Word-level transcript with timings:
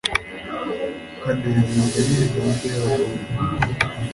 ukanezezwa 1.17 1.99
n'imigambi 2.05 2.65
y'abagome 2.73 3.21